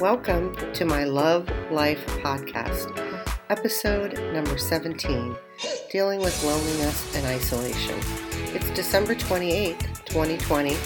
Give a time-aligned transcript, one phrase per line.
[0.00, 2.96] Welcome to my Love Life podcast,
[3.50, 5.36] episode number 17
[5.90, 7.98] Dealing with Loneliness and Isolation.
[8.54, 10.76] It's December 28th, 2020.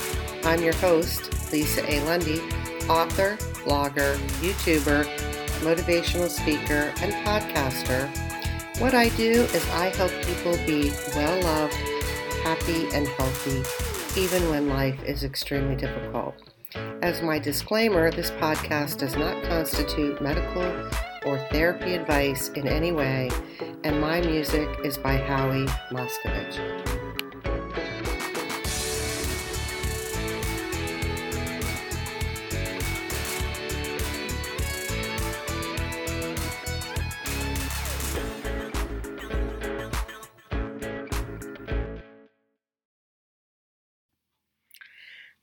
[0.43, 2.01] I'm your host, Lisa A.
[2.06, 2.40] Lundy,
[2.88, 5.04] author, blogger, YouTuber,
[5.60, 8.08] motivational speaker, and podcaster.
[8.81, 11.74] What I do is I help people be well loved,
[12.42, 13.62] happy, and healthy,
[14.21, 16.34] even when life is extremely difficult.
[17.01, 20.62] As my disclaimer, this podcast does not constitute medical
[21.24, 23.30] or therapy advice in any way,
[23.83, 26.99] and my music is by Howie Moscovich.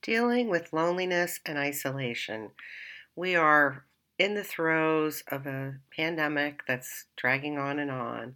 [0.08, 2.52] Dealing with loneliness and isolation.
[3.14, 3.84] We are
[4.18, 8.36] in the throes of a pandemic that's dragging on and on,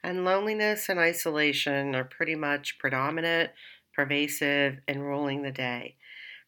[0.00, 3.50] and loneliness and isolation are pretty much predominant,
[3.92, 5.96] pervasive, and ruling the day.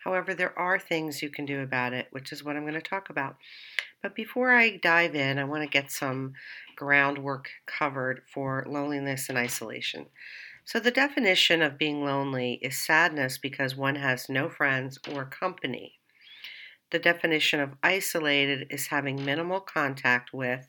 [0.05, 2.81] However, there are things you can do about it, which is what I'm going to
[2.81, 3.39] talk about.
[4.01, 6.35] But before I dive in, I want to get some
[6.77, 10.07] groundwork covered for loneliness and isolation.
[10.71, 15.99] So, the definition of being lonely is sadness because one has no friends or company.
[16.93, 20.69] The definition of isolated is having minimal contact with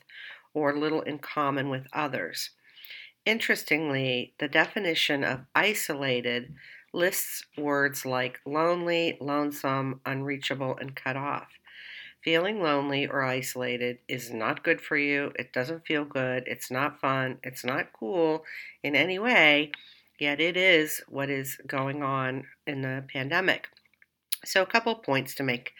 [0.54, 2.50] or little in common with others.
[3.24, 6.52] Interestingly, the definition of isolated
[6.92, 11.46] lists words like lonely, lonesome, unreachable, and cut off.
[12.24, 15.32] Feeling lonely or isolated is not good for you.
[15.38, 16.42] It doesn't feel good.
[16.48, 17.38] It's not fun.
[17.44, 18.44] It's not cool
[18.82, 19.70] in any way
[20.22, 23.68] yet it is what is going on in the pandemic.
[24.44, 25.72] So, a couple points to make.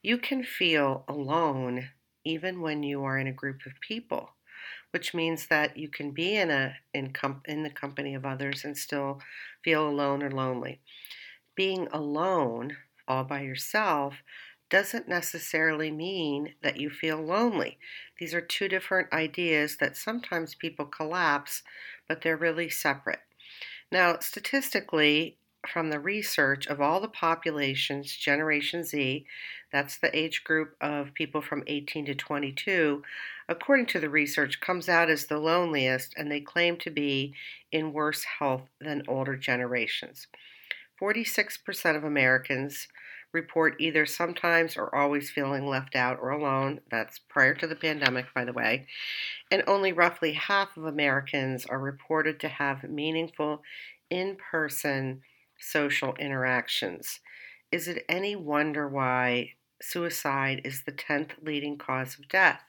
[0.00, 1.88] You can feel alone
[2.24, 4.30] even when you are in a group of people,
[4.92, 8.64] which means that you can be in a in, com- in the company of others
[8.64, 9.20] and still
[9.64, 10.80] feel alone or lonely.
[11.56, 12.76] Being alone
[13.08, 14.22] all by yourself
[14.70, 17.76] doesn't necessarily mean that you feel lonely.
[18.20, 21.64] These are two different ideas that sometimes people collapse,
[22.06, 23.18] but they're really separate.
[23.92, 25.36] Now, statistically,
[25.68, 29.26] from the research of all the populations, Generation Z,
[29.72, 33.02] that's the age group of people from 18 to 22,
[33.48, 37.34] according to the research, comes out as the loneliest, and they claim to be
[37.70, 40.28] in worse health than older generations.
[41.00, 42.88] 46% of Americans
[43.32, 46.80] report either sometimes or always feeling left out or alone.
[46.90, 48.86] That's prior to the pandemic, by the way.
[49.50, 53.62] And only roughly half of Americans are reported to have meaningful
[54.10, 55.22] in person
[55.58, 57.20] social interactions.
[57.70, 62.62] Is it any wonder why suicide is the 10th leading cause of death?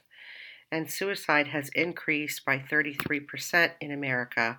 [0.71, 4.57] And suicide has increased by 33% in America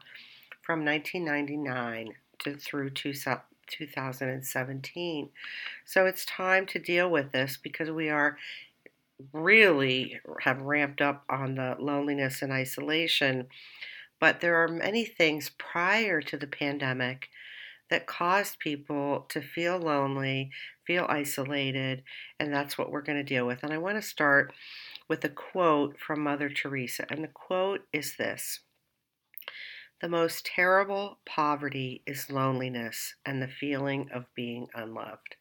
[0.61, 2.91] from 1999 to through
[3.73, 5.29] 2017.
[5.85, 8.39] So it's time to deal with this because we are
[9.33, 13.47] really have ramped up on the loneliness and isolation.
[14.21, 17.29] But there are many things prior to the pandemic
[17.91, 20.51] that caused people to feel lonely,
[20.87, 22.03] feel isolated,
[22.39, 23.63] and that's what we're going to deal with.
[23.63, 24.53] And I want to start
[25.09, 27.05] with a quote from Mother Teresa.
[27.11, 28.61] And the quote is this
[30.03, 35.37] the most terrible poverty is loneliness and the feeling of being unloved.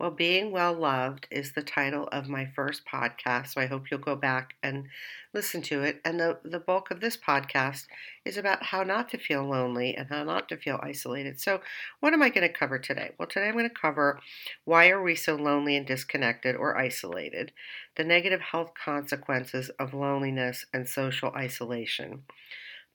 [0.00, 4.00] Well, Being Well Loved is the title of my first podcast, so I hope you'll
[4.00, 4.88] go back and
[5.32, 6.00] listen to it.
[6.04, 7.86] And the, the bulk of this podcast
[8.24, 11.40] is about how not to feel lonely and how not to feel isolated.
[11.40, 11.60] So,
[12.00, 13.12] what am I going to cover today?
[13.16, 14.18] Well, today I'm going to cover
[14.64, 17.52] why are we so lonely and disconnected or isolated,
[17.96, 22.24] the negative health consequences of loneliness and social isolation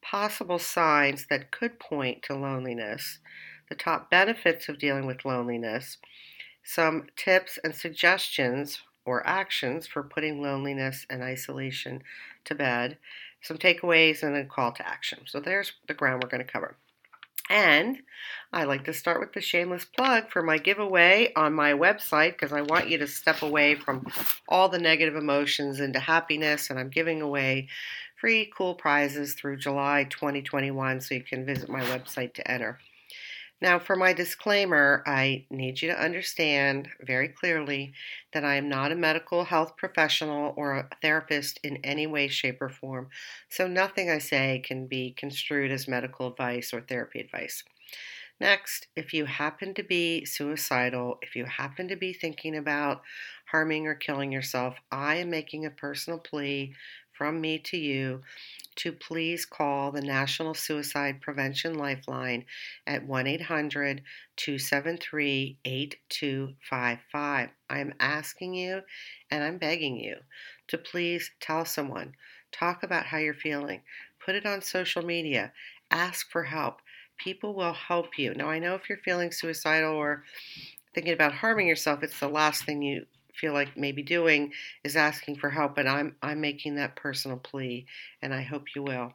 [0.01, 3.19] possible signs that could point to loneliness,
[3.69, 5.97] the top benefits of dealing with loneliness,
[6.63, 12.03] some tips and suggestions or actions for putting loneliness and isolation
[12.45, 12.97] to bed,
[13.41, 15.19] some takeaways, and a call to action.
[15.25, 16.75] So there's the ground we're going to cover.
[17.49, 17.97] And
[18.53, 22.53] I like to start with the shameless plug for my giveaway on my website because
[22.53, 24.05] I want you to step away from
[24.47, 26.69] all the negative emotions into happiness.
[26.69, 27.67] And I'm giving away
[28.19, 32.79] free cool prizes through July 2021, so you can visit my website to enter.
[33.61, 37.93] Now, for my disclaimer, I need you to understand very clearly
[38.33, 42.61] that I am not a medical health professional or a therapist in any way, shape,
[42.61, 43.09] or form,
[43.49, 47.63] so nothing I say can be construed as medical advice or therapy advice.
[48.39, 53.01] Next, if you happen to be suicidal, if you happen to be thinking about
[53.51, 56.73] harming or killing yourself, I am making a personal plea
[57.19, 58.21] from me to you
[58.77, 62.45] to please call the National Suicide Prevention Lifeline
[62.87, 64.01] at 1 800
[64.37, 67.49] 273 8255.
[67.69, 68.83] I'm asking you
[69.29, 70.15] and I'm begging you
[70.69, 72.13] to please tell someone,
[72.53, 73.81] talk about how you're feeling,
[74.25, 75.51] put it on social media,
[75.91, 76.81] ask for help.
[77.17, 78.33] People will help you.
[78.33, 80.23] Now, I know if you're feeling suicidal or
[80.95, 83.07] thinking about harming yourself, it's the last thing you
[83.39, 84.53] feel like maybe doing
[84.83, 87.85] is asking for help, and I'm I'm making that personal plea
[88.21, 89.13] and I hope you will.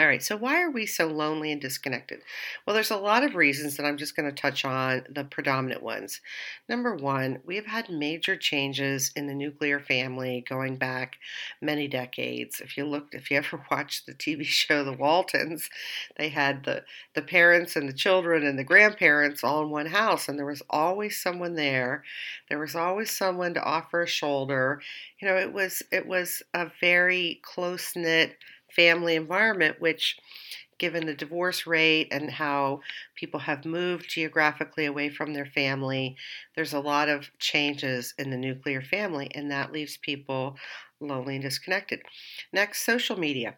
[0.00, 2.22] All right, so why are we so lonely and disconnected?
[2.64, 5.82] Well, there's a lot of reasons that I'm just going to touch on the predominant
[5.82, 6.20] ones.
[6.68, 11.18] Number one, we have had major changes in the nuclear family going back
[11.60, 12.60] many decades.
[12.60, 15.68] If you looked, if you ever watched the TV show The Waltons,
[16.16, 16.84] they had the,
[17.14, 20.62] the parents and the children and the grandparents all in one house, and there was
[20.70, 22.04] always someone there.
[22.48, 24.80] There was always someone to offer a shoulder.
[25.20, 28.36] You know, it was it was a very close knit
[28.74, 30.16] family environment, which
[30.78, 32.80] given the divorce rate and how
[33.16, 36.16] people have moved geographically away from their family,
[36.54, 40.56] there's a lot of changes in the nuclear family, and that leaves people
[41.00, 42.00] lonely and disconnected.
[42.52, 43.56] Next, social media.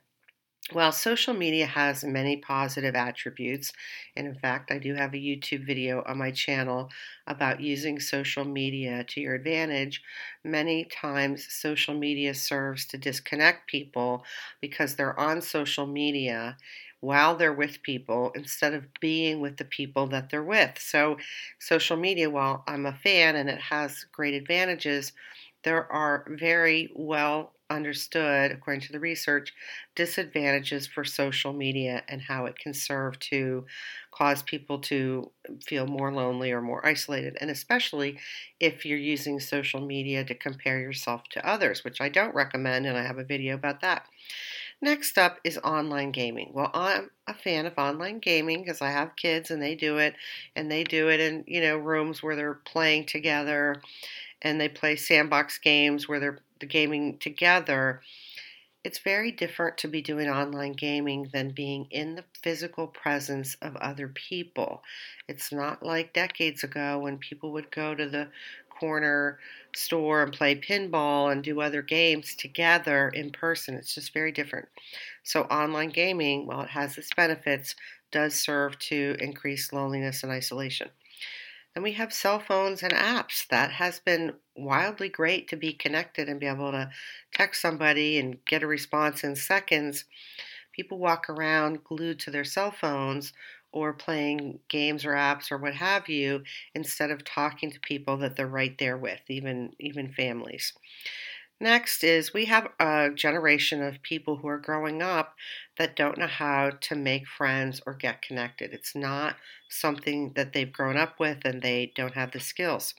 [0.72, 3.72] Well, social media has many positive attributes,
[4.16, 6.90] and in fact, I do have a YouTube video on my channel
[7.26, 10.00] about using social media to your advantage.
[10.44, 14.24] Many times, social media serves to disconnect people
[14.60, 16.56] because they're on social media
[17.00, 20.78] while they're with people instead of being with the people that they're with.
[20.78, 21.16] So,
[21.58, 25.12] social media, while I'm a fan and it has great advantages,
[25.64, 29.52] there are very well understood, according to the research,
[29.94, 33.64] disadvantages for social media and how it can serve to
[34.12, 35.30] cause people to
[35.66, 37.38] feel more lonely or more isolated.
[37.40, 38.18] And especially
[38.58, 42.98] if you're using social media to compare yourself to others, which I don't recommend, and
[42.98, 44.06] I have a video about that.
[44.80, 46.50] Next up is online gaming.
[46.52, 50.14] Well, I'm a fan of online gaming because I have kids and they do it,
[50.56, 53.80] and they do it in you know rooms where they're playing together
[54.42, 58.02] and they play sandbox games where they're the gaming together,
[58.84, 63.76] it's very different to be doing online gaming than being in the physical presence of
[63.76, 64.82] other people.
[65.28, 68.28] It's not like decades ago when people would go to the
[68.70, 69.38] corner
[69.76, 73.74] store and play pinball and do other games together in person.
[73.74, 74.68] It's just very different.
[75.22, 77.76] So, online gaming, while it has its benefits,
[78.10, 80.90] does serve to increase loneliness and isolation.
[81.74, 83.46] And we have cell phones and apps.
[83.48, 86.90] That has been wildly great to be connected and be able to
[87.32, 90.04] text somebody and get a response in seconds.
[90.72, 93.32] People walk around glued to their cell phones
[93.72, 96.44] or playing games or apps or what have you
[96.74, 100.74] instead of talking to people that they're right there with, even even families.
[101.60, 105.36] Next is we have a generation of people who are growing up
[105.76, 108.72] that don't know how to make friends or get connected.
[108.72, 109.36] It's not
[109.68, 112.94] something that they've grown up with and they don't have the skills.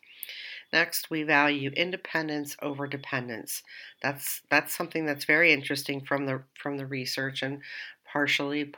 [0.74, 3.64] Next, we value independence over dependence.
[4.02, 7.64] That's that's something that's very interesting from the from the research and
[8.06, 8.74] partially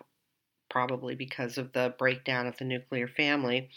[0.70, 3.70] probably because of the breakdown of the nuclear family.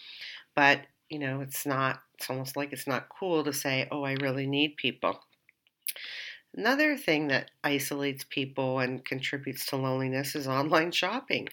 [0.56, 4.15] But, you know, it's not it's almost like it's not cool to say, "Oh, I
[4.15, 5.25] really need people."
[6.56, 11.48] Another thing that isolates people and contributes to loneliness is online shopping.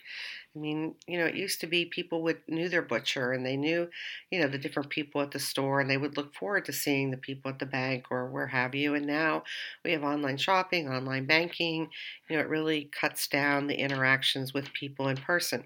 [0.56, 3.58] I mean, you know, it used to be people would knew their butcher and they
[3.58, 3.90] knew,
[4.32, 7.12] you know, the different people at the store and they would look forward to seeing
[7.12, 8.96] the people at the bank or where have you.
[8.96, 9.44] And now
[9.84, 11.90] we have online shopping, online banking.
[12.30, 15.66] You know, it really cuts down the interactions with people in person.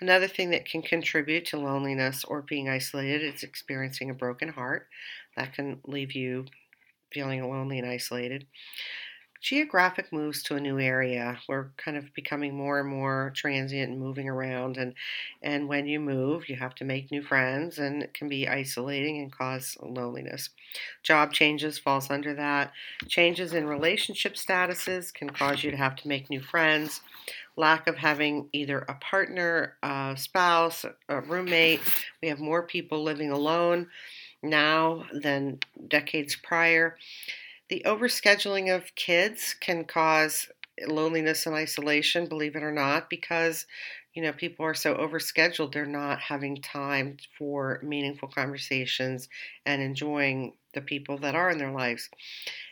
[0.00, 4.88] Another thing that can contribute to loneliness or being isolated is experiencing a broken heart.
[5.36, 6.46] That can leave you
[7.12, 8.46] feeling lonely and isolated.
[9.40, 11.38] Geographic moves to a new area.
[11.48, 14.94] We're kind of becoming more and more transient and moving around and
[15.42, 19.18] and when you move, you have to make new friends and it can be isolating
[19.18, 20.50] and cause loneliness.
[21.04, 22.72] Job changes falls under that.
[23.06, 27.00] Changes in relationship statuses can cause you to have to make new friends.
[27.56, 31.80] Lack of having either a partner, a spouse, a roommate.
[32.20, 33.86] We have more people living alone
[34.42, 36.96] now than decades prior.
[37.68, 40.48] The overscheduling of kids can cause
[40.86, 43.66] loneliness and isolation, believe it or not, because
[44.14, 49.28] you know people are so overscheduled they're not having time for meaningful conversations
[49.66, 52.08] and enjoying the people that are in their lives.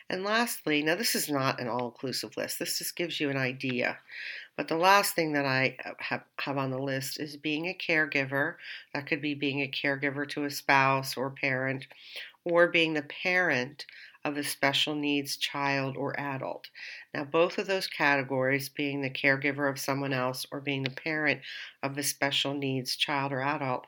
[0.09, 3.37] And lastly, now this is not an all inclusive list, this just gives you an
[3.37, 3.99] idea.
[4.57, 7.73] But the last thing that I uh, have, have on the list is being a
[7.73, 8.55] caregiver.
[8.93, 11.87] That could be being a caregiver to a spouse or parent,
[12.43, 13.85] or being the parent
[14.25, 16.69] of a special needs child or adult.
[17.13, 21.41] Now, both of those categories, being the caregiver of someone else or being the parent
[21.83, 23.85] of a special needs child or adult,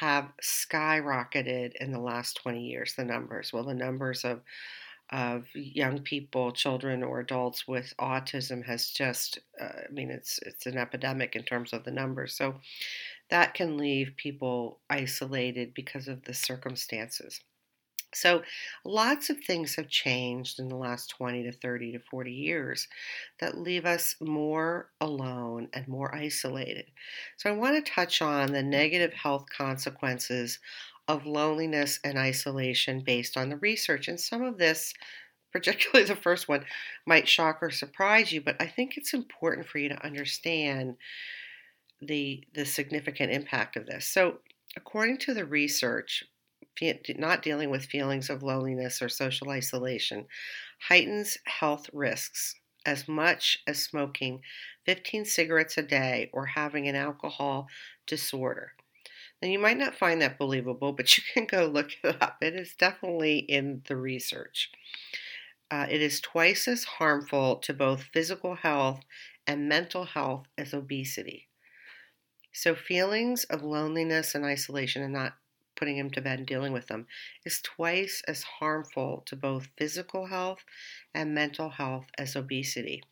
[0.00, 3.52] have skyrocketed in the last 20 years, the numbers.
[3.52, 4.42] Well, the numbers of
[5.10, 10.66] of young people, children or adults with autism has just, uh, I mean, it's it's
[10.66, 12.34] an epidemic in terms of the numbers.
[12.36, 12.60] So
[13.30, 17.40] that can leave people isolated because of the circumstances.
[18.14, 18.42] So,
[18.84, 22.88] lots of things have changed in the last 20 to 30 to 40 years
[23.40, 26.90] that leave us more alone and more isolated.
[27.36, 30.58] So, I want to touch on the negative health consequences
[31.08, 34.08] of loneliness and isolation based on the research.
[34.08, 34.92] And some of this,
[35.52, 36.64] particularly the first one,
[37.06, 40.96] might shock or surprise you, but I think it's important for you to understand
[42.02, 44.06] the the significant impact of this.
[44.06, 44.38] So,
[44.76, 46.24] according to the research,
[47.16, 50.26] not dealing with feelings of loneliness or social isolation
[50.88, 54.40] heightens health risks as much as smoking
[54.84, 57.66] 15 cigarettes a day or having an alcohol
[58.06, 58.72] disorder.
[59.42, 62.38] And you might not find that believable, but you can go look it up.
[62.40, 64.70] It is definitely in the research.
[65.70, 69.00] Uh, it is twice as harmful to both physical health
[69.46, 71.48] and mental health as obesity.
[72.52, 75.36] So, feelings of loneliness and isolation and not
[75.74, 77.06] putting him to bed and dealing with them
[77.44, 80.64] is twice as harmful to both physical health
[81.12, 83.02] and mental health as obesity.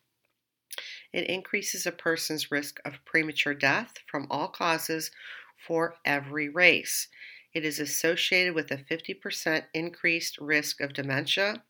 [1.13, 5.11] It increases a person's risk of premature death from all causes
[5.65, 7.07] for every race.
[7.53, 11.63] It is associated with a 50% increased risk of dementia.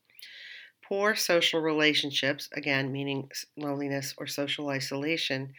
[0.83, 5.53] Poor social relationships, again, meaning loneliness or social isolation,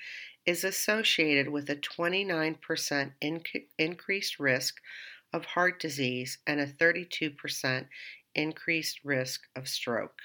[0.46, 4.80] is associated with a 29% inc- increased risk
[5.32, 7.88] of heart disease and a 32%
[8.34, 10.20] increased risk of stroke.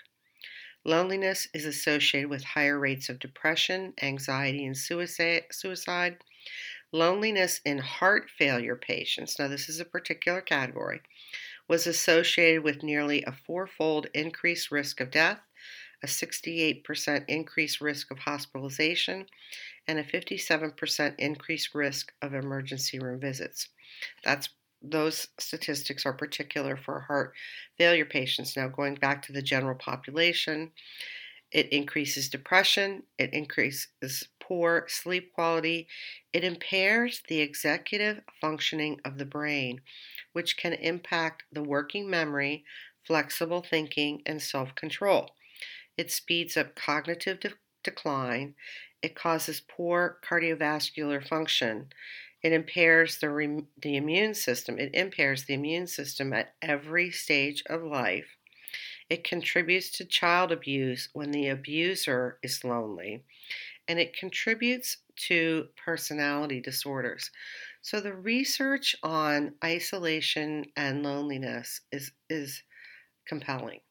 [0.83, 5.45] Loneliness is associated with higher rates of depression, anxiety, and suicide.
[5.51, 6.23] suicide.
[6.93, 11.01] Loneliness in heart failure patients, now this is a particular category,
[11.67, 15.41] was associated with nearly a fourfold increased risk of death,
[16.03, 19.27] a 68% increased risk of hospitalization,
[19.87, 23.69] and a 57% increased risk of emergency room visits.
[24.23, 24.49] That's
[24.81, 27.35] those statistics are particular for heart
[27.77, 28.57] failure patients.
[28.57, 30.71] Now, going back to the general population,
[31.51, 35.87] it increases depression, it increases poor sleep quality,
[36.33, 39.79] it impairs the executive functioning of the brain,
[40.33, 42.65] which can impact the working memory,
[43.07, 45.29] flexible thinking, and self control.
[45.97, 48.55] It speeds up cognitive de- decline,
[49.01, 51.87] it causes poor cardiovascular function.
[52.43, 54.77] It impairs the, re- the immune system.
[54.79, 58.35] It impairs the immune system at every stage of life.
[59.09, 63.23] It contributes to child abuse when the abuser is lonely,
[63.87, 64.97] and it contributes
[65.27, 67.31] to personality disorders.
[67.81, 72.63] So the research on isolation and loneliness is is
[73.27, 73.81] compelling.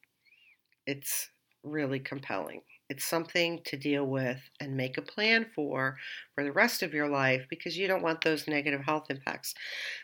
[0.85, 1.29] It's
[1.63, 2.61] really compelling.
[2.89, 5.97] It's something to deal with and make a plan for
[6.35, 9.53] for the rest of your life because you don't want those negative health impacts.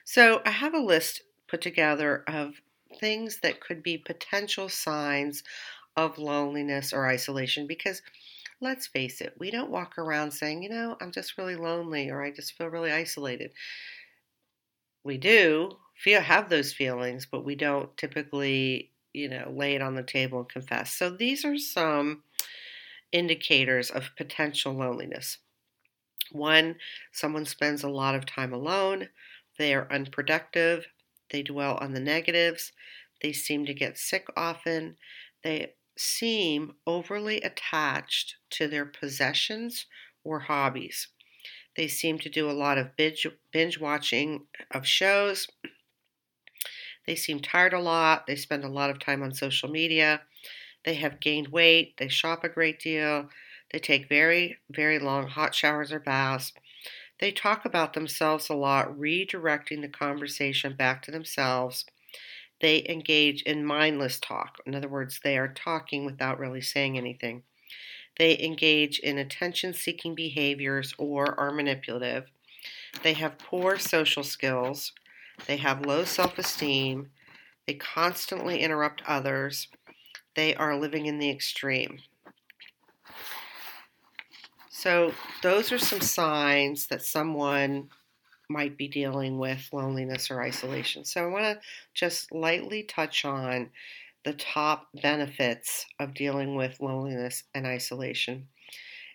[0.06, 2.62] So I have a list put together of
[3.00, 5.44] things that could be potential signs
[5.98, 8.02] of loneliness or isolation because
[8.62, 12.24] let's face it, we don't walk around saying, you know, I'm just really lonely or
[12.24, 13.52] I just feel really isolated.
[15.04, 19.96] We do feel have those feelings, but we don't typically, you know, lay it on
[19.96, 20.94] the table and confess.
[20.94, 22.24] So these are some
[23.12, 25.40] indicators of potential loneliness.
[26.32, 26.78] One,
[27.12, 29.10] someone spends a lot of time alone,
[29.58, 30.88] they are unproductive,
[31.32, 32.72] they dwell on the negatives.
[33.22, 34.98] They seem to get sick often.
[35.44, 39.86] They seem overly attached to their possessions
[40.24, 41.08] or hobbies.
[41.76, 45.48] They seem to do a lot of binge, binge watching of shows.
[47.06, 48.28] They seem tired a lot.
[48.28, 50.22] They spend a lot of time on social media.
[50.86, 51.98] They have gained weight.
[51.98, 53.30] They shop a great deal.
[53.72, 56.54] They take very, very long hot showers or baths.
[57.20, 61.86] They talk about themselves a lot, redirecting the conversation back to themselves.
[62.60, 64.58] They engage in mindless talk.
[64.66, 67.44] In other words, they are talking without really saying anything.
[68.18, 72.26] They engage in attention seeking behaviors or are manipulative.
[73.04, 74.94] They have poor social skills.
[75.46, 77.12] They have low self esteem.
[77.68, 79.68] They constantly interrupt others.
[80.36, 82.00] They are living in the extreme.
[84.70, 87.90] So, those are some signs that someone
[88.50, 91.06] might be dealing with loneliness or isolation.
[91.06, 91.60] So, I want to
[91.94, 93.70] just lightly touch on
[94.24, 98.48] the top benefits of dealing with loneliness and isolation.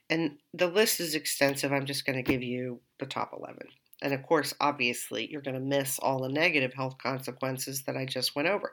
[0.08, 1.72] And the list is extensive.
[1.72, 3.66] I'm just going to give you the top 11.
[4.02, 8.04] And of course, obviously, you're going to miss all the negative health consequences that I
[8.04, 8.72] just went over.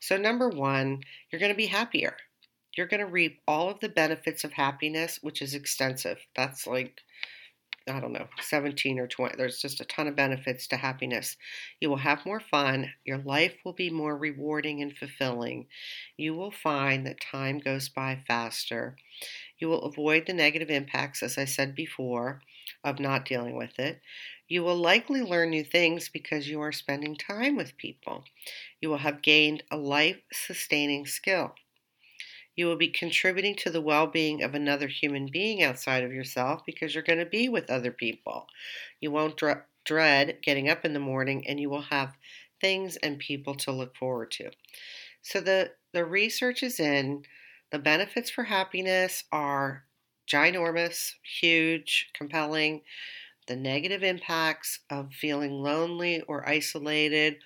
[0.00, 2.16] So, number one, you're going to be happier.
[2.76, 6.18] You're going to reap all of the benefits of happiness, which is extensive.
[6.34, 7.02] That's like,
[7.88, 9.36] I don't know, 17 or 20.
[9.36, 11.36] There's just a ton of benefits to happiness.
[11.80, 12.94] You will have more fun.
[13.04, 15.66] Your life will be more rewarding and fulfilling.
[16.16, 18.96] You will find that time goes by faster.
[19.58, 22.42] You will avoid the negative impacts, as I said before,
[22.84, 24.02] of not dealing with it.
[24.48, 28.26] You will likely learn new things because you are spending time with people.
[28.80, 31.54] You will have gained a life sustaining skill.
[32.54, 36.62] You will be contributing to the well being of another human being outside of yourself
[36.66, 38.46] because you're going to be with other people.
[39.00, 42.16] You won't dr- dread getting up in the morning and you will have
[42.60, 44.50] things and people to look forward to.
[45.22, 47.24] So the, the research is in.
[47.70, 49.84] The benefits for happiness are
[50.30, 52.82] ginormous, huge, compelling.
[53.48, 57.36] The negative impacts of feeling lonely or isolated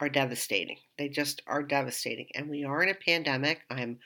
[0.00, 0.78] are devastating.
[0.98, 2.28] They just are devastating.
[2.34, 3.62] And we are in a pandemic.
[3.70, 3.98] I'm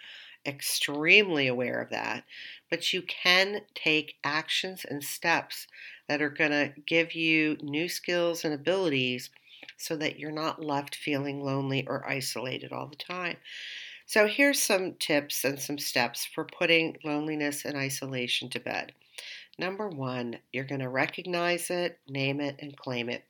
[0.48, 2.24] extremely aware of that.
[2.70, 5.66] But you can take actions and steps
[6.08, 9.30] that are going to give you new skills and abilities
[9.76, 13.36] so that you're not left feeling lonely or isolated all the time.
[14.06, 18.92] So, here's some tips and some steps for putting loneliness and isolation to bed.
[19.58, 23.24] Number one, you're going to recognize it, name it, and claim it.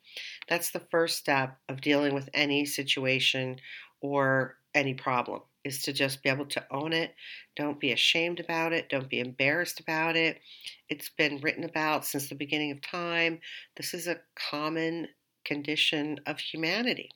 [0.47, 3.57] That's the first step of dealing with any situation
[3.99, 7.15] or any problem is to just be able to own it.
[7.55, 8.89] Don't be ashamed about it.
[8.89, 10.39] Don't be embarrassed about it.
[10.87, 13.39] It's been written about since the beginning of time.
[13.75, 15.07] This is a common
[15.45, 17.09] condition of humanity.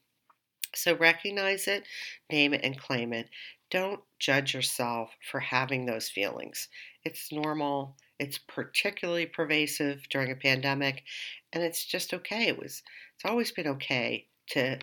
[0.76, 1.84] So recognize it,
[2.32, 3.30] name it, and claim it.
[3.70, 6.68] Don't judge yourself for having those feelings.
[7.04, 7.96] It's normal.
[8.20, 11.04] It's particularly pervasive during a pandemic,
[11.52, 12.48] and it's just okay.
[12.48, 12.84] It was.
[13.16, 14.80] It's always been okay to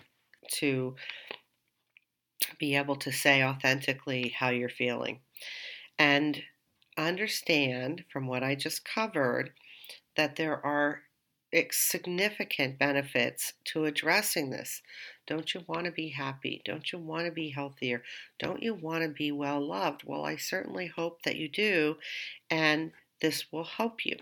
[0.53, 0.95] to
[2.57, 5.19] be able to say authentically how you're feeling,
[5.97, 6.43] and
[6.97, 9.51] understand from what I just covered
[10.15, 11.01] that there are
[11.71, 14.81] significant benefits to addressing this.
[15.27, 16.61] Don't you want to be happy?
[16.63, 18.03] Don't you want to be healthier?
[18.39, 20.03] Don't you want to be well loved?
[20.05, 21.97] Well, I certainly hope that you do,
[22.49, 24.17] and this will help you.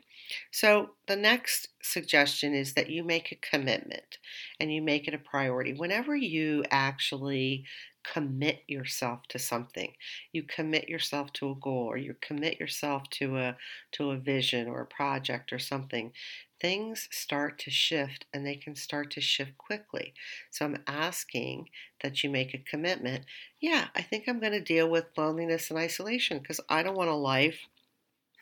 [0.52, 4.18] So, the next suggestion is that you make a commitment
[4.60, 5.74] and you make it a priority.
[5.74, 7.64] Whenever you actually
[8.12, 9.94] commit yourself to something,
[10.32, 13.58] you commit yourself to a goal or you commit yourself to a
[13.92, 16.12] to a vision or a project or something,
[16.60, 20.14] things start to shift and they can start to shift quickly.
[20.50, 21.70] So I'm asking
[22.02, 23.26] that you make a commitment.
[23.60, 27.10] Yeah, I think I'm going to deal with loneliness and isolation because I don't want
[27.10, 27.60] a life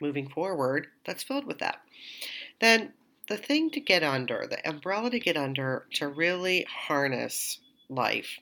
[0.00, 1.80] moving forward that's filled with that.
[2.60, 2.92] Then
[3.28, 8.38] the thing to get under, the umbrella to get under to really harness life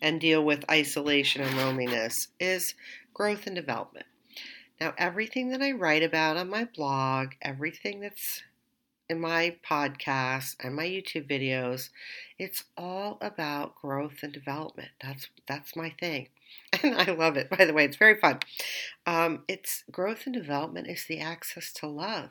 [0.00, 2.74] and deal with isolation and loneliness is
[3.14, 4.06] growth and development.
[4.80, 8.42] Now, everything that I write about on my blog, everything that's
[9.08, 11.90] in my podcast and my YouTube videos,
[12.38, 14.88] it's all about growth and development.
[15.02, 16.28] That's that's my thing,
[16.82, 17.50] and I love it.
[17.50, 18.40] By the way, it's very fun.
[19.06, 22.30] Um, it's growth and development is the access to love.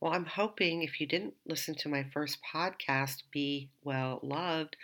[0.00, 4.76] Well, I'm hoping if you didn't listen to my first podcast, Be Well Loved,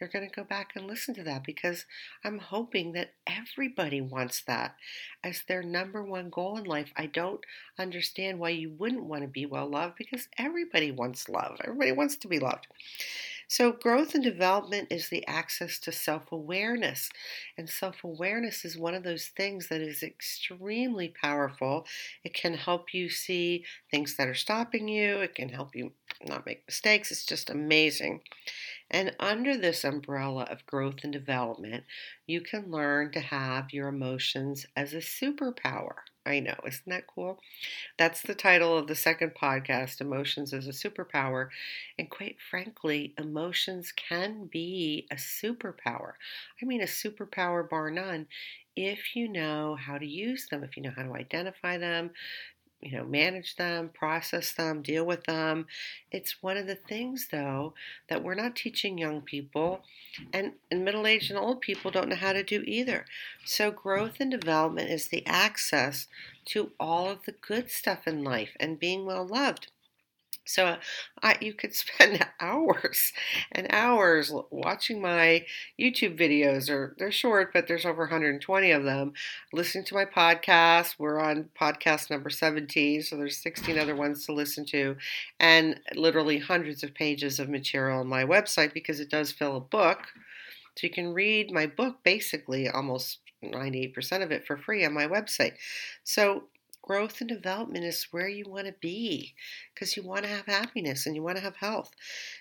[0.00, 1.86] you're going to go back and listen to that because
[2.24, 4.76] I'm hoping that everybody wants that
[5.24, 6.92] as their number one goal in life.
[6.96, 7.40] I don't
[7.78, 12.16] understand why you wouldn't want to be well loved because everybody wants love, everybody wants
[12.16, 12.66] to be loved.
[13.48, 17.10] So, growth and development is the access to self awareness.
[17.56, 21.86] And self awareness is one of those things that is extremely powerful.
[22.24, 25.92] It can help you see things that are stopping you, it can help you
[26.26, 27.12] not make mistakes.
[27.12, 28.22] It's just amazing.
[28.90, 31.84] And under this umbrella of growth and development,
[32.26, 35.94] you can learn to have your emotions as a superpower.
[36.24, 37.40] I know, isn't that cool?
[37.98, 41.48] That's the title of the second podcast, Emotions as a Superpower.
[41.98, 46.12] And quite frankly, emotions can be a superpower.
[46.60, 48.26] I mean, a superpower bar none
[48.76, 52.10] if you know how to use them, if you know how to identify them,
[52.86, 55.66] you know, manage them, process them, deal with them.
[56.12, 57.74] It's one of the things, though,
[58.08, 59.82] that we're not teaching young people,
[60.32, 63.04] and, and middle aged and old people don't know how to do either.
[63.44, 66.06] So, growth and development is the access
[66.46, 69.68] to all of the good stuff in life and being well loved.
[70.46, 70.76] So
[71.22, 73.12] I, you could spend hours
[73.52, 75.44] and hours watching my
[75.78, 79.12] YouTube videos, or they're short, but there's over 120 of them.
[79.52, 80.94] Listening to my podcast.
[80.98, 84.96] We're on podcast number 17, so there's 16 other ones to listen to,
[85.38, 89.60] and literally hundreds of pages of material on my website because it does fill a
[89.60, 90.06] book.
[90.76, 95.06] So you can read my book basically almost 98% of it for free on my
[95.06, 95.54] website.
[96.04, 96.44] So
[96.86, 99.34] growth and development is where you want to be
[99.74, 101.90] because you want to have happiness and you want to have health.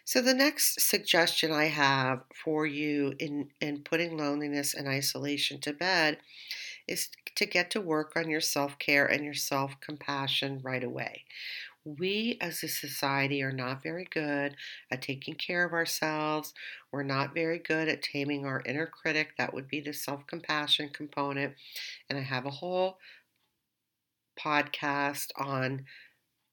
[0.05, 5.73] So the next suggestion I have for you in in putting loneliness and isolation to
[5.73, 6.19] bed
[6.88, 11.25] is to get to work on your self-care and your self-compassion right away.
[11.84, 14.55] We as a society are not very good
[14.91, 16.53] at taking care of ourselves.
[16.91, 19.34] We're not very good at taming our inner critic.
[19.38, 21.55] That would be the self compassion component.
[22.10, 22.97] And I have a whole
[24.39, 25.85] podcast on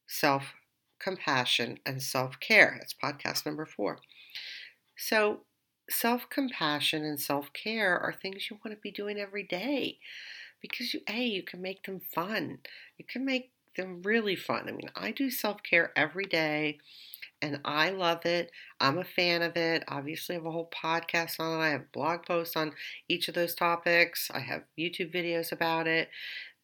[0.08, 0.54] self
[1.00, 2.76] compassion and self care.
[2.78, 3.98] That's podcast number four.
[4.96, 5.42] So,
[5.90, 9.98] self compassion and self care are things you want to be doing every day
[10.60, 12.58] because you, A, you can make them fun.
[12.98, 14.68] You can make them really fun.
[14.68, 16.78] I mean, I do self care every day
[17.42, 18.50] and I love it.
[18.80, 19.84] I'm a fan of it.
[19.88, 21.62] Obviously, I have a whole podcast on it.
[21.64, 22.72] I have blog posts on
[23.08, 24.30] each of those topics.
[24.32, 26.08] I have YouTube videos about it.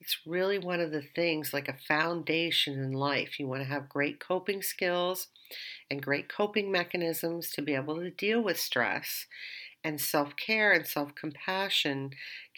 [0.01, 3.39] It's really one of the things like a foundation in life.
[3.39, 5.29] You want to have great coping skills
[5.91, 9.27] and great coping mechanisms to be able to deal with stress.
[9.85, 12.11] And self care and self compassion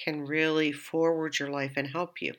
[0.03, 2.35] can really forward your life and help you.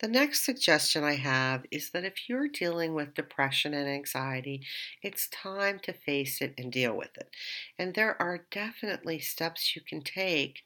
[0.00, 4.62] The next suggestion I have is that if you're dealing with depression and anxiety,
[5.02, 7.30] it's time to face it and deal with it.
[7.78, 10.62] And there are definitely steps you can take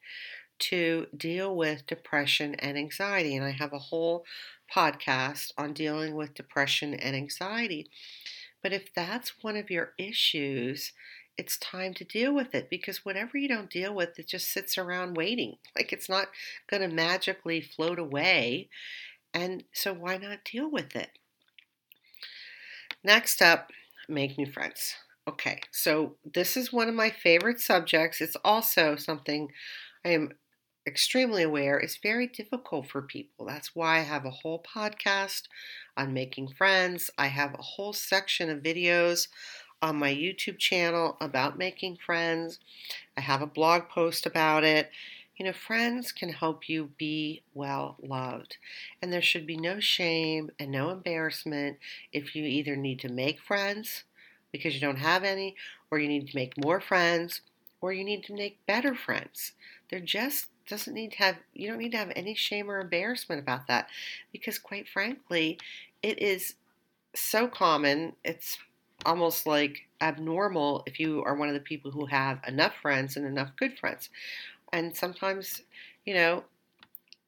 [0.60, 3.36] to deal with depression and anxiety.
[3.36, 4.24] And I have a whole
[4.74, 7.88] podcast on dealing with depression and anxiety.
[8.62, 10.92] But if that's one of your issues,
[11.36, 14.76] it's time to deal with it because whatever you don't deal with, it just sits
[14.76, 15.56] around waiting.
[15.76, 16.28] Like it's not
[16.68, 18.68] going to magically float away.
[19.32, 21.10] And so why not deal with it?
[23.02, 23.70] Next up,
[24.08, 24.94] make new friends.
[25.26, 28.20] Okay, so this is one of my favorite subjects.
[28.20, 29.48] It's also something
[30.04, 30.32] I am
[30.90, 33.46] extremely aware is very difficult for people.
[33.46, 35.42] That's why I have a whole podcast
[35.96, 37.10] on making friends.
[37.16, 39.28] I have a whole section of videos
[39.80, 42.58] on my YouTube channel about making friends.
[43.16, 44.90] I have a blog post about it.
[45.36, 48.56] You know, friends can help you be well loved.
[49.00, 51.78] And there should be no shame and no embarrassment
[52.12, 54.02] if you either need to make friends
[54.52, 55.54] because you don't have any,
[55.90, 57.42] or you need to make more friends,
[57.80, 59.52] or you need to make better friends.
[59.88, 63.40] They're just doesn't need to have you don't need to have any shame or embarrassment
[63.40, 63.88] about that
[64.32, 65.58] because quite frankly
[66.02, 66.54] it is
[67.14, 68.58] so common it's
[69.04, 73.26] almost like abnormal if you are one of the people who have enough friends and
[73.26, 74.08] enough good friends.
[74.72, 75.62] And sometimes
[76.04, 76.44] you know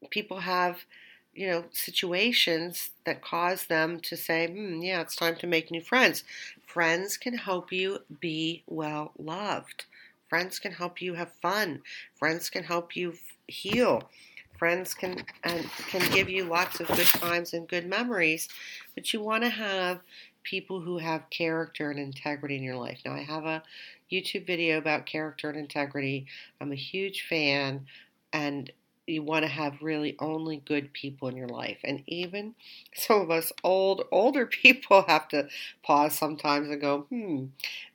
[0.09, 0.85] people have
[1.33, 5.81] you know situations that cause them to say hmm, yeah it's time to make new
[5.81, 6.23] friends.
[6.65, 9.85] Friends can help you be well loved
[10.33, 11.79] friends can help you have fun
[12.15, 13.13] friends can help you
[13.47, 14.09] heal.
[14.57, 18.47] Friends can and can give you lots of good times and good memories,
[18.95, 19.99] but you want to have
[20.43, 22.99] people who have character and integrity in your life.
[23.05, 23.63] Now, I have a
[24.11, 26.27] YouTube video about character and integrity.
[26.61, 27.85] I'm a huge fan,
[28.31, 28.71] and
[29.07, 31.77] you want to have really only good people in your life.
[31.83, 32.55] And even
[32.95, 35.47] some of us old, older people have to
[35.83, 37.45] pause sometimes and go, hmm,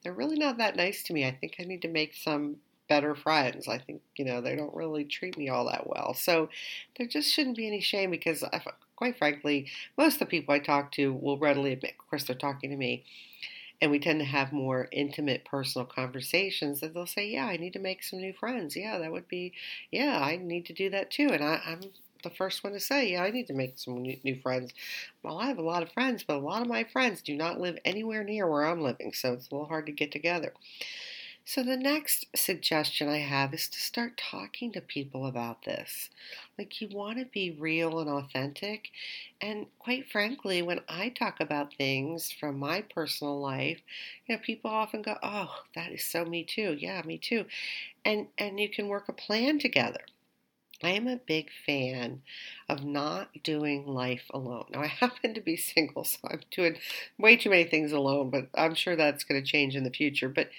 [0.03, 1.27] they're really not that nice to me.
[1.27, 2.57] I think I need to make some
[2.89, 3.69] better friends.
[3.69, 6.15] I think, you know, they don't really treat me all that well.
[6.15, 6.49] So
[6.97, 8.63] there just shouldn't be any shame because, I,
[8.97, 9.67] quite frankly,
[9.97, 12.77] most of the people I talk to will readily admit, of course, they're talking to
[12.77, 13.05] me.
[13.81, 17.73] And we tend to have more intimate personal conversations that they'll say, Yeah, I need
[17.75, 18.77] to make some new friends.
[18.77, 19.53] Yeah, that would be,
[19.93, 21.29] yeah, I need to do that too.
[21.33, 21.81] And I, I'm
[22.25, 24.73] the first one to say, yeah, I need to make some new, friends.
[25.23, 27.61] Well, I have a lot of friends, but a lot of my friends do not
[27.61, 30.53] live anywhere near where I'm living, so it's a little hard to get together.
[31.51, 36.11] So, the next suggestion I have is to start talking to people about this.
[36.59, 38.91] Like, you want to be real and authentic.
[39.41, 43.81] And quite frankly, when I talk about things from my personal life,
[44.27, 46.77] you know, people often go, Oh, that is so me too.
[46.79, 47.47] Yeah, me too.
[48.05, 50.03] And, and you can work a plan together.
[50.83, 52.23] I am a big fan
[52.69, 54.67] of not doing life alone.
[54.71, 56.79] Now, I happen to be single, so I'm doing
[57.19, 60.29] way too many things alone, but I'm sure that's going to change in the future.
[60.29, 60.51] But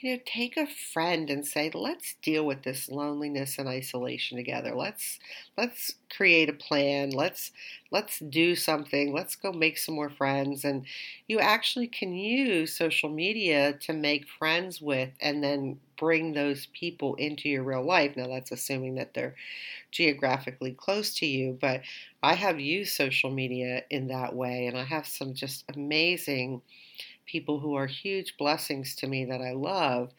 [0.00, 4.74] you know, take a friend and say, let's deal with this loneliness and isolation together.
[4.74, 5.18] Let's
[5.58, 7.10] let's create a plan.
[7.10, 7.52] Let's
[7.90, 9.12] let's do something.
[9.12, 10.64] Let's go make some more friends.
[10.64, 10.86] And
[11.28, 17.14] you actually can use social media to make friends with and then bring those people
[17.16, 18.16] into your real life.
[18.16, 19.34] Now that's assuming that they're
[19.90, 21.82] geographically close to you, but
[22.22, 26.62] I have used social media in that way and I have some just amazing
[27.30, 30.10] people who are huge blessings to me that I love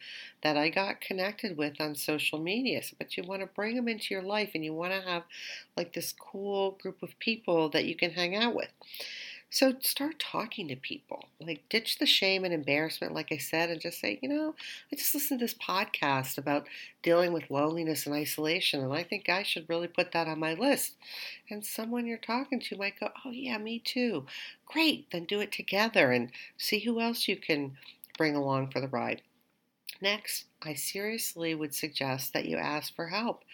[0.42, 2.80] that I got connected with on social media.
[2.98, 5.24] But you want to bring them into your life and you want to have
[5.76, 8.70] like this cool group of people that you can hang out with.
[9.52, 11.26] So start talking to people.
[11.38, 14.54] Like ditch the shame and embarrassment, like I said, and just say, you know,
[14.90, 16.66] I just listened to this podcast about
[17.02, 20.54] dealing with loneliness and isolation, and I think I should really put that on my
[20.54, 20.94] list.
[21.50, 24.24] And someone you're talking to might go, Oh yeah, me too.
[24.64, 27.76] Great, then do it together and see who else you can
[28.16, 29.20] bring along for the ride.
[30.00, 33.44] Next, I seriously would suggest that you ask for help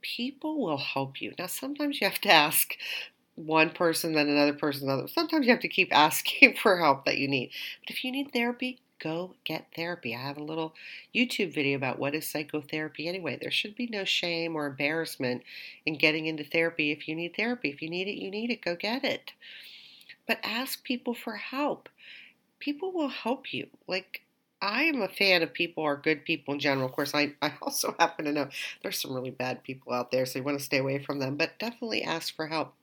[0.00, 1.34] people will help you.
[1.38, 2.76] Now, sometimes you have to ask
[3.46, 5.08] one person, then another person, another.
[5.08, 7.50] Sometimes you have to keep asking for help that you need.
[7.80, 10.14] But if you need therapy, go get therapy.
[10.14, 10.74] I have a little
[11.14, 13.38] YouTube video about what is psychotherapy anyway.
[13.40, 15.42] There should be no shame or embarrassment
[15.86, 17.70] in getting into therapy if you need therapy.
[17.70, 18.62] If you need it, you need it.
[18.62, 19.32] Go get it.
[20.26, 21.88] But ask people for help.
[22.58, 23.68] People will help you.
[23.86, 24.22] Like,
[24.60, 26.88] I am a fan of people are good people in general.
[26.88, 28.48] Of course, I, I also happen to know
[28.82, 31.36] there's some really bad people out there, so you want to stay away from them,
[31.36, 32.74] but definitely ask for help.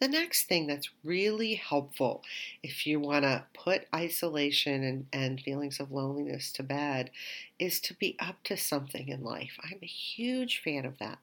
[0.00, 2.22] The next thing that's really helpful
[2.62, 7.10] if you want to put isolation and, and feelings of loneliness to bed
[7.58, 9.58] is to be up to something in life.
[9.62, 11.18] I'm a huge fan of that.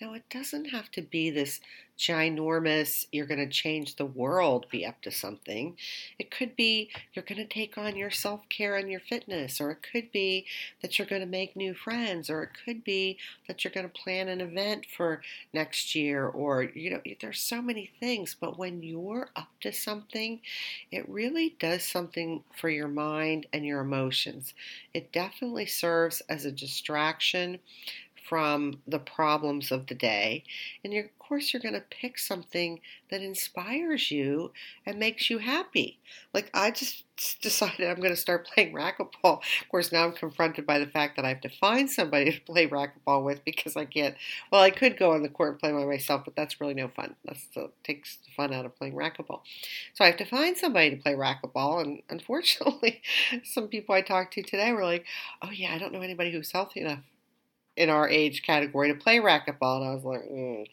[0.00, 1.60] Now, it doesn't have to be this
[1.98, 5.76] ginormous, you're going to change the world, be up to something.
[6.18, 9.70] It could be you're going to take on your self care and your fitness, or
[9.70, 10.46] it could be
[10.80, 13.92] that you're going to make new friends, or it could be that you're going to
[13.92, 18.34] plan an event for next year, or, you know, there's so many things.
[18.38, 20.40] But when you're up to something,
[20.90, 24.54] it really does something for your mind and your emotions.
[24.92, 27.58] It definitely serves as a distraction
[28.32, 30.42] from the problems of the day.
[30.82, 34.52] And of course, you're going to pick something that inspires you
[34.86, 35.98] and makes you happy.
[36.32, 37.04] Like, I just
[37.42, 39.42] decided I'm going to start playing racquetball.
[39.60, 42.40] Of course, now I'm confronted by the fact that I have to find somebody to
[42.40, 44.14] play racquetball with because I can't.
[44.50, 46.88] Well, I could go on the court and play by myself, but that's really no
[46.88, 47.14] fun.
[47.26, 47.36] That
[47.84, 49.40] takes the fun out of playing racquetball.
[49.92, 51.82] So I have to find somebody to play racquetball.
[51.82, 53.02] And unfortunately,
[53.44, 55.04] some people I talked to today were like,
[55.42, 57.00] oh, yeah, I don't know anybody who's healthy enough
[57.76, 60.66] in our age category to play racquetball, and I was like, mm.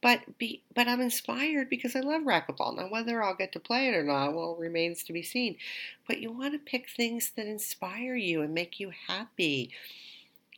[0.00, 2.76] but be but I'm inspired because I love racquetball.
[2.76, 5.56] Now whether I'll get to play it or not, well, remains to be seen.
[6.06, 9.70] But you want to pick things that inspire you and make you happy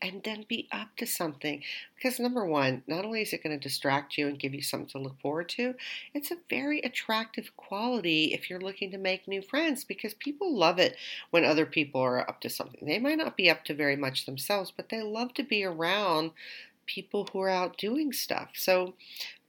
[0.03, 1.63] and then be up to something.
[1.95, 4.89] Because number one, not only is it going to distract you and give you something
[4.89, 5.75] to look forward to,
[6.13, 10.79] it's a very attractive quality if you're looking to make new friends because people love
[10.79, 10.97] it
[11.31, 12.87] when other people are up to something.
[12.87, 16.33] They might not be up to very much themselves, but they love to be around
[16.87, 18.51] people who are out doing stuff.
[18.55, 18.95] So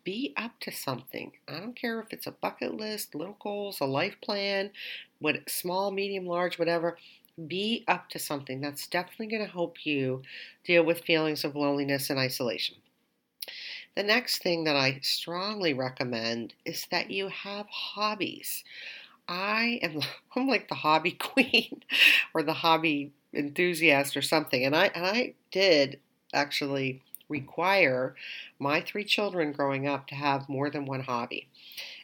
[0.04, 1.34] be up to something.
[1.50, 4.72] I don't care if it's a bucket list, little goals, a life plan,
[5.20, 6.98] what small, medium, large, whatever
[7.48, 8.62] be up to something.
[8.62, 10.24] That's definitely going to help you
[10.64, 12.78] deal with feelings of loneliness and isolation.
[13.96, 18.64] The next thing that I strongly recommend is that you have hobbies.
[19.28, 20.02] I am
[20.36, 21.84] I'm like the hobby queen
[22.34, 24.66] or the hobby enthusiast or something.
[24.66, 26.00] And I and I did
[26.34, 28.16] actually require
[28.60, 31.48] my three children growing up to have more than one hobby.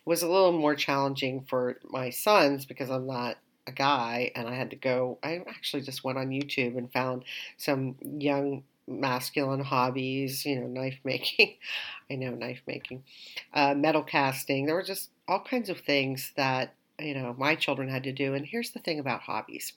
[0.05, 4.47] It was a little more challenging for my sons because I'm not a guy and
[4.47, 5.17] I had to go.
[5.23, 7.23] I actually just went on YouTube and found
[7.57, 11.55] some young masculine hobbies, you know, knife making.
[12.11, 13.03] I know knife making,
[13.53, 14.65] uh, metal casting.
[14.65, 18.33] There were just all kinds of things that, you know, my children had to do.
[18.33, 19.73] And here's the thing about hobbies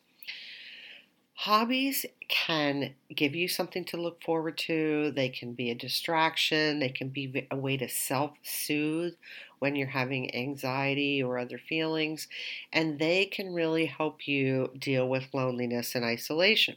[1.36, 5.12] hobbies can give you something to look forward to.
[5.12, 6.80] They can be a distraction.
[6.80, 9.14] They can be a way to self soothe
[9.58, 12.28] when you're having anxiety or other feelings.
[12.72, 16.76] And they can really help you deal with loneliness and isolation.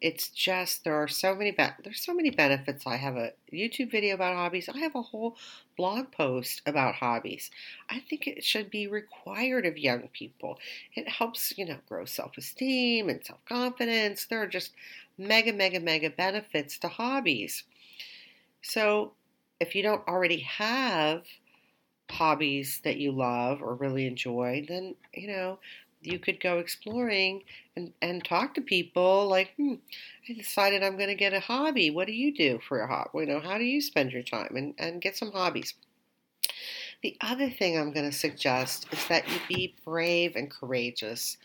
[0.00, 2.86] It's just there are so many be- there's so many benefits.
[2.86, 4.68] I have a YouTube video about hobbies.
[4.68, 5.36] I have a whole
[5.76, 7.50] blog post about hobbies.
[7.88, 10.58] I think it should be required of young people.
[10.94, 14.26] It helps, you know, grow self-esteem and self-confidence.
[14.26, 14.72] There are just
[15.16, 17.64] mega mega mega benefits to hobbies.
[18.62, 19.12] So,
[19.60, 21.24] if you don't already have
[22.10, 25.58] hobbies that you love or really enjoy, then, you know,
[26.02, 27.42] you could go exploring
[27.76, 29.74] and, and talk to people like, hmm,
[30.28, 31.90] I decided I'm going to get a hobby.
[31.90, 33.10] What do you do for a hobby?
[33.20, 34.54] You know, how do you spend your time?
[34.54, 35.74] And, and get some hobbies.
[37.02, 41.36] The other thing I'm going to suggest is that you be brave and courageous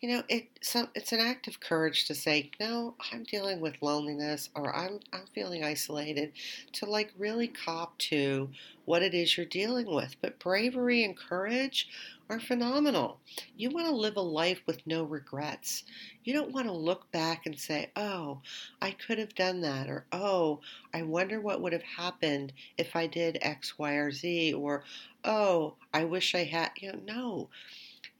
[0.00, 3.82] you know, it some it's an act of courage to say, no, I'm dealing with
[3.82, 6.32] loneliness or I'm I'm feeling isolated,
[6.74, 8.50] to like really cop to
[8.84, 10.14] what it is you're dealing with.
[10.20, 11.88] But bravery and courage
[12.30, 13.18] are phenomenal.
[13.56, 15.82] You want to live a life with no regrets.
[16.22, 18.40] You don't want to look back and say, oh,
[18.80, 20.60] I could have done that, or oh,
[20.94, 24.84] I wonder what would have happened if I did X, Y, or Z, or
[25.24, 27.48] oh, I wish I had, you know, no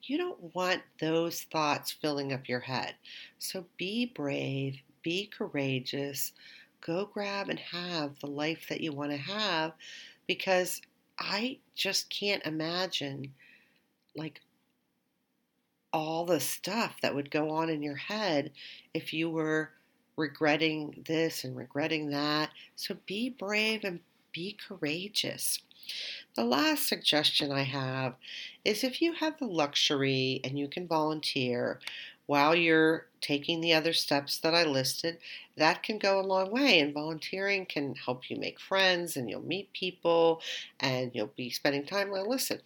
[0.08, 2.94] you don't want those thoughts filling up your head.
[3.38, 6.32] So be brave, be courageous,
[6.80, 9.72] go grab and have the life that you want to have
[10.26, 10.80] because
[11.18, 13.32] I just can't imagine
[14.16, 14.40] like
[15.92, 18.52] all the stuff that would go on in your head
[18.94, 19.70] if you were
[20.16, 22.50] regretting this and regretting that.
[22.76, 24.00] So be brave and
[24.32, 25.60] be courageous.
[26.34, 28.14] The last suggestion I have
[28.64, 31.80] is if you have the luxury and you can volunteer
[32.26, 35.18] while you're taking the other steps that I listed,
[35.56, 36.78] that can go a long way.
[36.78, 40.42] And volunteering can help you make friends and you'll meet people
[40.78, 42.10] and you'll be spending time.
[42.10, 42.60] Well, listen,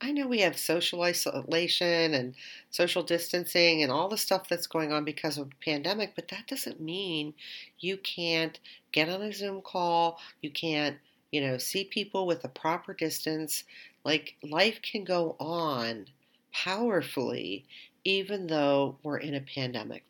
[0.00, 2.34] I know we have social isolation and
[2.70, 6.46] social distancing and all the stuff that's going on because of the pandemic, but that
[6.46, 7.34] doesn't mean
[7.78, 8.58] you can't
[8.92, 10.96] get on a Zoom call, you can't
[11.32, 13.64] you know, see people with the proper distance.
[14.04, 16.06] Like life can go on
[16.52, 17.66] powerfully
[18.04, 20.04] even though we're in a pandemic.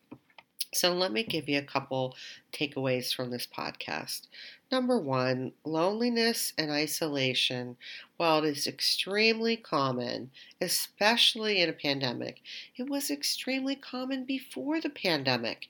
[0.75, 2.15] So let me give you a couple
[2.53, 4.27] takeaways from this podcast.
[4.71, 7.79] Number one, loneliness and isolation,
[8.19, 12.43] while it is extremely common, especially in a pandemic,
[12.77, 15.69] it was extremely common before the pandemic.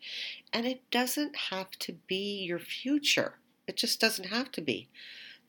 [0.52, 3.34] And it doesn't have to be your future.
[3.68, 4.88] It just doesn't have to be.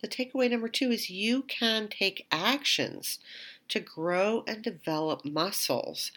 [0.01, 3.19] The takeaway number two is you can take actions
[3.69, 6.11] to grow and develop muscles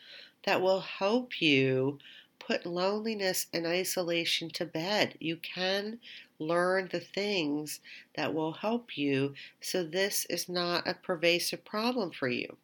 [0.45, 1.99] that will help you
[2.39, 5.17] put loneliness and isolation to bed.
[5.21, 6.01] You can
[6.39, 7.81] learn the things
[8.17, 12.57] that will help you so this is not a pervasive problem for you.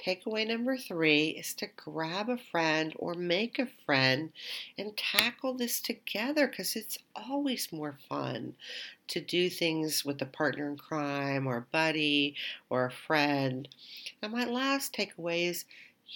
[0.00, 4.32] Takeaway number three is to grab a friend or make a friend
[4.78, 8.54] and tackle this together because it's always more fun
[9.08, 12.34] to do things with a partner in crime or a buddy
[12.70, 13.68] or a friend.
[14.22, 15.66] And my last takeaway is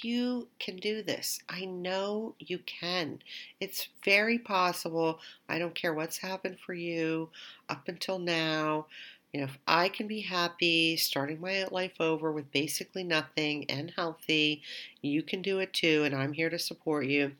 [0.02, 1.40] you can do this.
[1.48, 3.20] I know you can.
[3.60, 5.20] It's very possible.
[5.48, 7.28] I don't care what's happened for you
[7.68, 8.86] up until now.
[9.34, 13.90] You know, if I can be happy starting my life over with basically nothing and
[13.90, 14.62] healthy,
[15.02, 17.32] you can do it too, and I'm here to support you.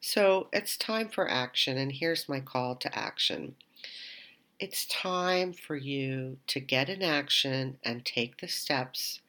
[0.00, 3.56] So it's time for action, and here's my call to action.
[4.58, 9.20] It's time for you to get in action and take the steps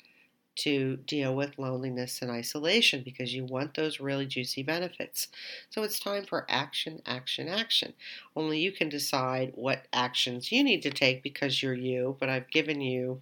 [0.55, 5.27] to deal with loneliness and isolation because you want those really juicy benefits.
[5.69, 7.93] So it's time for action, action, action.
[8.35, 12.49] Only you can decide what actions you need to take because you're you, but I've
[12.49, 13.21] given you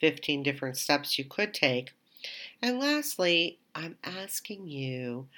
[0.00, 1.92] 15 different steps you could take.
[2.62, 5.28] And lastly, I'm asking you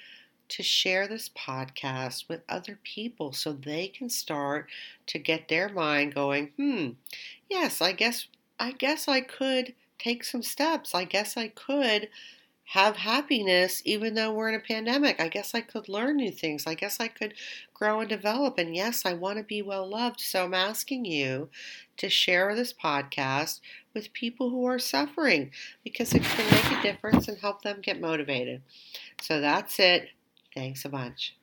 [0.49, 4.69] to share this podcast with other people so they can start
[5.07, 6.89] to get their mind going, hmm,
[7.49, 8.27] yes, I guess
[8.59, 10.93] I guess I could take some steps.
[10.93, 12.09] I guess I could
[12.65, 15.19] have happiness even though we're in a pandemic.
[15.19, 16.65] I guess I could learn new things.
[16.65, 17.33] I guess I could
[17.73, 18.57] grow and develop.
[18.57, 20.19] And yes, I want to be well loved.
[20.19, 21.49] So I'm asking you
[21.97, 23.59] to share this podcast
[23.93, 25.51] with people who are suffering
[25.83, 28.61] because it can make a difference and help them get motivated.
[29.21, 30.09] So that's it.
[30.55, 31.35] Thanks a bunch.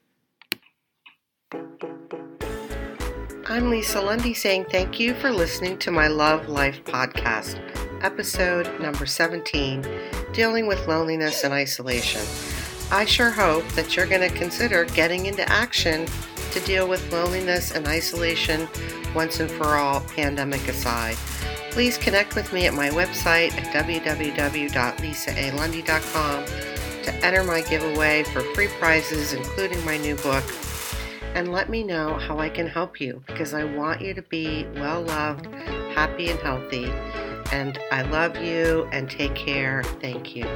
[3.46, 9.06] I'm Lisa Lundy saying thank you for listening to my Love Life podcast episode number
[9.06, 9.86] 17
[10.32, 12.22] Dealing with Loneliness and Isolation.
[12.90, 16.06] I sure hope that you're going to consider getting into action
[16.52, 18.66] to deal with loneliness and isolation
[19.14, 21.16] once and for all, pandemic aside.
[21.70, 26.44] Please connect with me at my website at www.lisaalundy.com
[27.04, 30.44] to enter my giveaway for free prizes, including my new book.
[31.34, 34.66] And let me know how I can help you because I want you to be
[34.74, 35.46] well loved,
[35.94, 36.92] happy, and healthy.
[37.52, 39.82] And I love you and take care.
[40.00, 40.46] Thank you.